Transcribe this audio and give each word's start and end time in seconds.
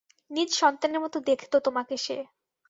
নিজ 0.31 0.49
সন্তানের 0.53 0.99
মতো 0.99 1.17
দেখতো 1.21 1.55
তোমাকে 1.59 1.95
সে। 1.97 2.17